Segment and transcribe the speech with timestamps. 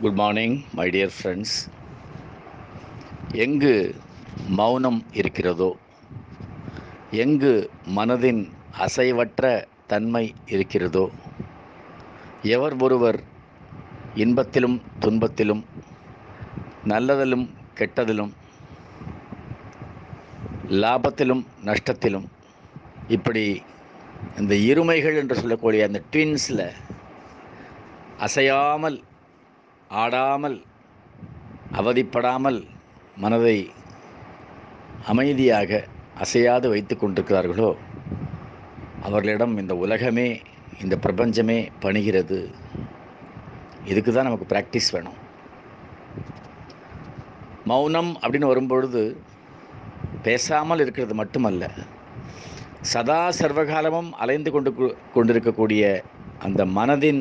[0.00, 1.56] Good morning my dear friends
[3.36, 3.74] எங்கு
[4.56, 5.68] மௌனம் இருக்கிறதோ
[7.14, 7.52] எங்கு
[7.90, 8.42] மனதின்
[8.78, 9.52] அசைவற்ற
[9.86, 11.04] தன்மை இருக்கிறதோ
[12.48, 13.18] எவர் ஒருவர்
[14.16, 15.62] இன்பத்திலும் துன்பத்திலும்
[16.86, 17.46] நல்லதிலும்
[17.78, 18.32] கெட்டதிலும்
[20.80, 22.28] லாபத்திலும் நஷ்டத்திலும்
[23.08, 23.44] இப்படி
[24.38, 26.68] இந்த இருமைகள் என்று சொல்லக்கூடிய அந்த ட்வின்ஸில்
[28.18, 28.96] அசையாமல்
[30.02, 30.56] ஆடாமல்
[31.78, 32.60] அவதிப்படாமல்
[33.22, 33.56] மனதை
[35.12, 35.80] அமைதியாக
[36.24, 37.70] அசையாது வைத்து கொண்டிருக்கிறார்களோ?
[39.06, 40.28] அவர்களிடம் இந்த உலகமே
[40.82, 42.38] இந்த பிரபஞ்சமே பணிகிறது.
[43.90, 45.18] இதுக்கு தான் நமக்கு ப்ராக்டிஸ் வேணும்.
[47.72, 49.02] மௌனம் அப்படின்னு வரும்பொழுது
[50.26, 51.64] பேசாமல் இருக்கிறது மட்டுமல்ல
[52.92, 54.70] சதா சர்வகாலமும் அலைந்து கொண்டு
[55.14, 55.82] கொண்டிருக்கக்கூடிய
[56.46, 57.20] அந்த மனதின்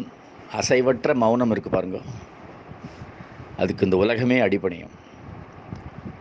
[0.59, 2.08] அசைவற்ற மௌனம் இருக்குது பாருங்கள்
[3.58, 4.94] அதுக்கு இந்த உலகமே அடிபணியும்.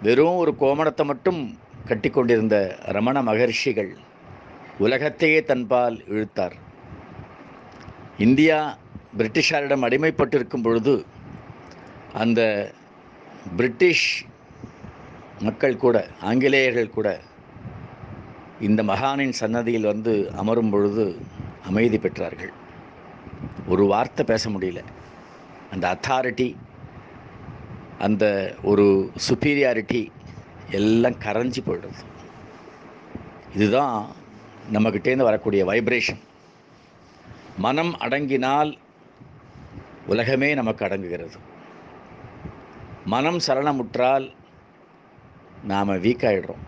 [0.02, 3.96] வெறும் ஒரு கோமணத்தை மட்டும் கட்டி கொண்டிருந்த ரமண மகர்ஷிகள்
[4.78, 6.56] உலகத்தையே தன்பால் இழுத்தார்.
[8.18, 8.78] இந்தியா
[9.18, 11.06] பிரிட்டிஷாரிடம் அடிமைப்பட்டிருக்கும் பொழுது
[12.12, 12.72] அந்த
[13.56, 14.24] பிரிட்டிஷ்
[15.38, 17.20] மக்கள் கூட ஆங்கிலேயர்கள் கூட
[18.60, 21.20] இந்த மகானின் சன்னதியில் வந்து அமரும் பொழுது
[21.66, 22.52] அமைதி பெற்றார்கள்.
[23.68, 24.80] ஒரு வார்த்தை பேச முடியல.
[25.70, 26.56] அந்த அத்தாரிட்டி
[28.06, 28.24] அந்த
[28.70, 28.84] ஒரு
[29.26, 30.02] சுப்பீரியாரிட்டி
[30.78, 32.02] எல்லாம் கரைஞ்சி போயிடுது.
[33.54, 33.96] இதுதான்
[34.72, 36.20] நம்மக்கிட்டேருந்து வரக்கூடிய வைப்ரேஷன்
[37.66, 38.70] மனம் அடங்கினால்
[40.12, 41.38] உலகமே நமக்கு அடங்குகிறது.
[43.14, 44.26] மனம் சரணமுற்றால்
[45.70, 46.62] நாம் வீக் ஆகிடுறோம்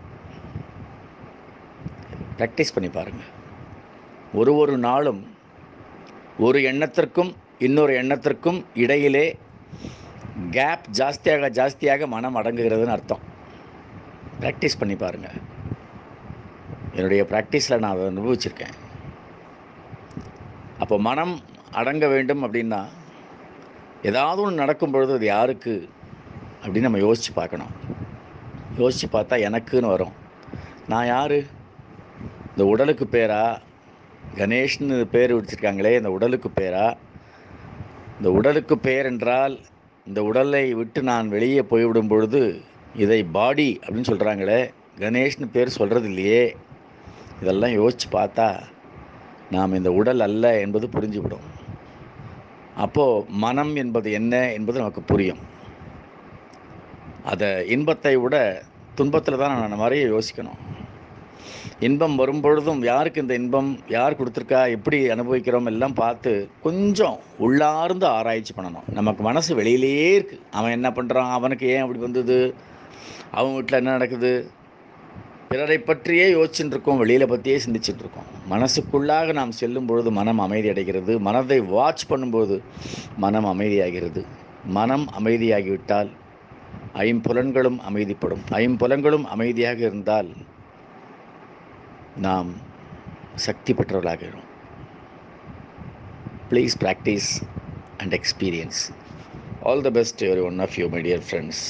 [2.37, 3.31] ப்ராக்டிஸ் பண்ணி பாருங்கள்
[4.39, 5.21] ஒரு ஒரு நாளும்
[6.45, 9.25] ஒரு எண்ணத்திற்கும் இன்னொரு எண்ணத்திற்கும் இடையிலே
[10.51, 13.19] கேப் ஜாஸ்தியாக ஜாஸ்தியாக மனம் அடங்குகிறதுன்னு அர்த்தம்.
[14.39, 15.37] ப்ராக்டிஸ் பண்ணி பாருங்கள்
[16.93, 18.75] என்னுடைய ப்ராக்டிஸில் நான் அதை அனுபவிச்சிருக்கேன்.
[20.79, 21.41] அப்போ மனம்
[21.71, 22.85] அடங்க வேண்டும் அப்படின்னா
[24.01, 25.89] ஏதாவது ஒன்று நடக்கும் பொழுது அது யாருக்கு
[26.63, 27.73] அப்படின்னு நம்ம யோசித்து பார்க்கணும்.
[28.77, 30.13] யோசித்து பார்த்தா எனக்குன்னு வரும்.
[30.87, 31.37] நான் யார்?
[32.49, 33.57] இந்த உடலுக்கு பேரா?
[34.35, 36.97] கணேஷ்னு பேர் வச்சுருக்காங்களே இந்த உடலுக்கு பேரா?
[38.17, 39.59] இந்த உடலுக்கு பேர் என்றால்
[40.07, 42.61] இந்த உடலை விட்டு நான் வெளியே போய்விடும் பொழுது
[42.95, 44.59] இதை பாடி அப்படின்னு சொல்கிறாங்களே
[44.99, 46.55] கணேஷ்னு பேர் சொல்கிறது இல்லையே
[47.41, 48.59] இதெல்லாம் யோசித்து பார்த்தா
[49.51, 51.47] நாம் இந்த உடல் அல்ல என்பது புரிஞ்சுவிடும்.
[52.75, 55.41] அப்போது மனம் என்பது என்ன என்பது நமக்கு புரியும்.
[57.23, 58.63] அதை இன்பத்தை விட
[58.95, 60.61] துன்பத்தில் தான் நான் நிறைய யோசிக்கணும்.
[61.79, 63.79] இன்பம் வரும்பொழுதும் யாருக்கு இந்த இன்பம்?
[63.87, 64.69] யார் கொடுத்துருக்கா?
[64.69, 65.65] எப்படி அனுபவிக்கிறோம்?
[65.65, 68.91] எல்லாம் பார்த்து கொஞ்சம் உள்ளார்ந்து ஆராய்ச்சி பண்ணணும்.
[68.91, 72.53] நமக்கு மனசு வெளியிலேயே இருக்குது அவன் என்ன பண்ணுறான் அவனுக்கு ஏன் அப்படி வந்தது?
[73.31, 74.49] அவன் வீட்டில் என்ன நடக்குது?
[75.49, 81.19] பிறரை பற்றியே யோசிச்சுட்டு இருக்கோம் வெளியில் பற்றியே சிந்திச்சுட்டு இருக்கோம் மனசுக்குள்ளாக நாம் செல்லும் பொழுது மனம் அமைதி அடைகிறது.
[81.19, 82.61] மனதை வாட்ச் பண்ணும்போது
[83.17, 84.25] மனம் அமைதியாகிறது.
[84.67, 86.09] மனம் அமைதியாகிவிட்டால்
[86.93, 88.43] ஐம்புலன்களும் அமைதிப்படும்.
[88.49, 90.29] ஐம்புலன்களும் அமைதியாக இருந்தால்
[92.17, 92.53] நாம்
[93.35, 94.45] சக்தி பெற்றவர்களாகிறோம்.
[96.49, 97.43] Please practice
[97.97, 98.91] and experience
[99.61, 101.63] all the best every one of you my dear friends